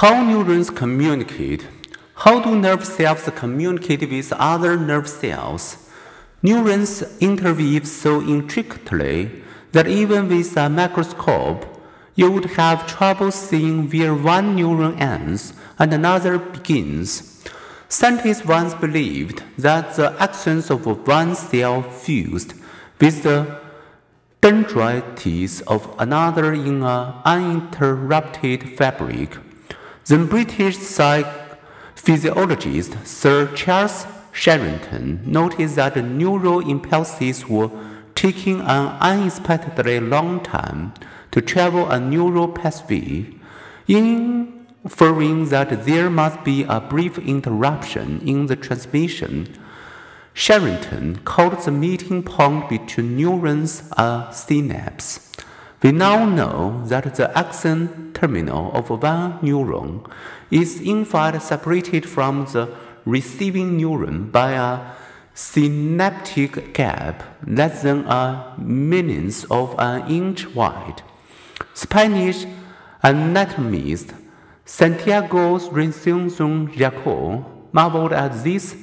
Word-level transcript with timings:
How 0.00 0.24
neurons 0.24 0.70
communicate. 0.70 1.66
How 2.14 2.40
do 2.40 2.56
nerve 2.56 2.86
cells 2.86 3.28
communicate 3.36 4.00
with 4.08 4.32
other 4.32 4.78
nerve 4.78 5.06
cells? 5.06 5.76
Neurons 6.42 7.02
interweave 7.20 7.86
so 7.86 8.22
intricately 8.22 9.42
that 9.72 9.86
even 9.86 10.26
with 10.28 10.56
a 10.56 10.70
microscope, 10.70 11.66
you 12.14 12.30
would 12.30 12.46
have 12.56 12.86
trouble 12.86 13.30
seeing 13.30 13.90
where 13.90 14.14
one 14.14 14.56
neuron 14.56 14.98
ends 14.98 15.52
and 15.78 15.92
another 15.92 16.38
begins. 16.38 17.44
Scientists 17.90 18.46
once 18.46 18.72
believed 18.72 19.42
that 19.58 19.96
the 19.96 20.12
axons 20.12 20.70
of 20.70 21.06
one 21.06 21.34
cell 21.34 21.82
fused 21.82 22.54
with 22.98 23.22
the 23.22 23.60
dendrites 24.40 25.60
of 25.66 25.94
another 25.98 26.54
in 26.54 26.82
an 26.84 27.12
uninterrupted 27.26 28.78
fabric. 28.78 29.36
The 30.06 30.18
British 30.18 30.76
physiologist 31.94 33.06
Sir 33.06 33.46
Charles 33.54 34.06
Sherrington 34.32 35.20
noticed 35.26 35.76
that 35.76 36.02
neural 36.02 36.60
impulses 36.60 37.46
were 37.46 37.70
taking 38.14 38.60
an 38.60 38.96
unexpectedly 39.00 40.00
long 40.00 40.42
time 40.42 40.94
to 41.30 41.40
travel 41.40 41.90
a 41.90 42.00
neural 42.00 42.48
pathway, 42.48 43.26
inferring 43.86 45.48
that 45.50 45.84
there 45.84 46.10
must 46.10 46.42
be 46.44 46.64
a 46.64 46.80
brief 46.80 47.18
interruption 47.18 48.20
in 48.26 48.46
the 48.46 48.56
transmission. 48.56 49.54
Sherrington 50.32 51.16
called 51.24 51.60
the 51.62 51.70
meeting 51.70 52.22
point 52.22 52.68
between 52.68 53.16
neurons 53.16 53.82
a 53.98 54.28
synapse. 54.32 55.30
We 55.82 55.92
now 55.92 56.26
know 56.26 56.82
that 56.88 57.14
the 57.14 57.36
axon 57.36 58.12
terminal 58.12 58.70
of 58.72 58.90
one 58.90 59.38
neuron 59.40 60.06
is 60.50 60.78
in 60.78 61.06
fact 61.06 61.42
separated 61.42 62.06
from 62.06 62.44
the 62.52 62.68
receiving 63.06 63.78
neuron 63.80 64.30
by 64.30 64.52
a 64.52 64.92
synaptic 65.32 66.74
gap 66.74 67.22
less 67.46 67.80
than 67.80 68.04
a 68.04 68.54
millionth 68.58 69.50
of 69.50 69.74
an 69.78 70.06
inch 70.10 70.54
wide. 70.54 71.02
Spanish 71.72 72.44
anatomist 73.02 74.12
Santiago 74.66 75.58
Resuncion 75.58 76.68
Rico 76.78 77.46
marveled 77.72 78.12
at 78.12 78.44
these 78.44 78.76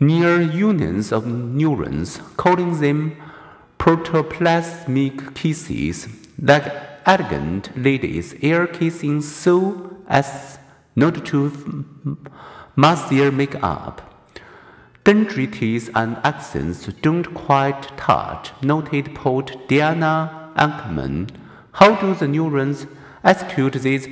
near 0.00 0.40
unions 0.40 1.12
of 1.12 1.26
neurons, 1.26 2.22
calling 2.38 2.80
them 2.80 3.16
protoplasmic 3.80 5.34
kisses, 5.34 6.06
like 6.38 6.70
elegant 7.06 7.74
ladies 7.74 8.34
air 8.42 8.66
kissing 8.66 9.22
so 9.22 9.96
as 10.06 10.58
not 10.94 11.24
to 11.24 11.50
mess 12.76 13.08
their 13.08 13.32
makeup. 13.32 14.02
Dendrites 15.02 15.88
and 15.94 16.16
axons 16.16 16.92
don't 17.00 17.32
quite 17.32 17.96
touch, 17.96 18.52
noted 18.62 19.14
poet 19.14 19.56
Diane 19.66 20.02
Ackerman. 20.02 21.30
How 21.72 21.94
do 21.94 22.12
the 22.12 22.28
neurons 22.28 22.86
execute 23.24 23.72
these 23.72 24.06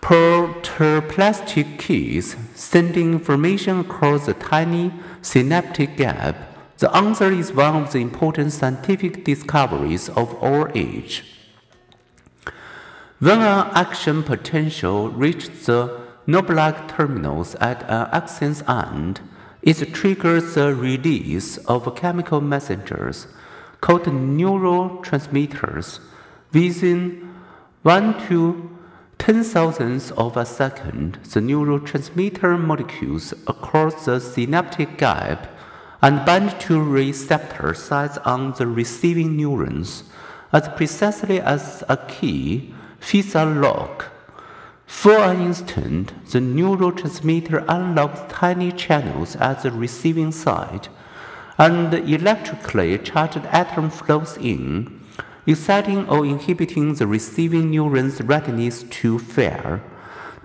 protoplasmic 0.00 1.80
kiss, 1.80 2.36
sending 2.54 3.14
information 3.14 3.80
across 3.80 4.26
the 4.26 4.34
tiny 4.34 4.92
synaptic 5.20 5.96
gap? 5.96 6.57
The 6.78 6.94
answer 6.96 7.32
is 7.32 7.52
one 7.52 7.74
of 7.74 7.92
the 7.92 7.98
important 7.98 8.52
scientific 8.52 9.24
discoveries 9.24 10.08
of 10.10 10.40
our 10.40 10.70
age. 10.76 11.24
When 13.18 13.40
an 13.40 13.70
action 13.74 14.22
potential 14.22 15.08
reaches 15.10 15.66
the 15.66 16.00
nerve-like 16.28 16.86
terminals 16.86 17.56
at 17.56 17.82
an 17.82 18.06
axon's 18.12 18.62
end, 18.68 19.20
it 19.60 19.92
triggers 19.92 20.54
the 20.54 20.72
release 20.72 21.56
of 21.66 21.96
chemical 21.96 22.40
messengers 22.40 23.26
called 23.80 24.04
neurotransmitters 24.04 25.98
within 26.52 27.34
1 27.82 28.28
to 28.28 28.78
10 29.18 29.42
thousandths 29.42 30.12
of 30.12 30.36
a 30.36 30.46
second. 30.46 31.18
The 31.24 31.40
neurotransmitter 31.40 32.56
molecules 32.56 33.32
across 33.48 34.04
the 34.04 34.20
synaptic 34.20 34.96
gap 34.96 35.57
and 36.00 36.24
bind 36.24 36.58
to 36.60 36.80
receptor 36.80 37.74
sites 37.74 38.18
on 38.18 38.52
the 38.52 38.66
receiving 38.66 39.36
neurons 39.36 40.04
as 40.52 40.68
precisely 40.68 41.40
as 41.40 41.82
a 41.88 41.96
key 41.96 42.72
fits 42.98 43.34
a 43.34 43.44
lock. 43.44 44.12
For 44.86 45.16
an 45.16 45.42
instant, 45.42 46.12
the 46.30 46.38
neurotransmitter 46.38 47.64
unlocks 47.68 48.32
tiny 48.32 48.72
channels 48.72 49.36
at 49.36 49.62
the 49.62 49.70
receiving 49.70 50.32
side, 50.32 50.88
and 51.58 51.90
the 51.90 52.02
electrically 52.02 52.96
charged 52.98 53.44
atom 53.46 53.90
flows 53.90 54.38
in, 54.38 55.00
exciting 55.46 56.08
or 56.08 56.24
inhibiting 56.24 56.94
the 56.94 57.06
receiving 57.06 57.70
neuron's 57.70 58.22
readiness 58.22 58.84
to 58.84 59.18
fire. 59.18 59.82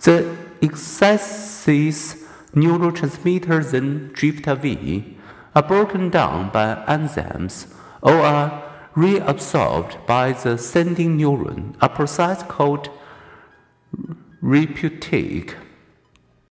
The 0.01 0.35
excess 0.61 1.65
neurotransmitter 1.65 3.71
then 3.71 4.11
drift 4.13 4.47
away, 4.47 5.15
are 5.55 5.63
broken 5.63 6.09
down 6.09 6.49
by 6.49 6.83
enzymes 6.87 7.67
or 8.01 8.13
are 8.13 8.63
reabsorbed 8.95 10.05
by 10.05 10.33
the 10.33 10.57
sending 10.57 11.17
neuron, 11.17 11.75
a 11.81 11.89
process 11.89 12.43
called 12.43 12.89
reuptake. 14.41 15.55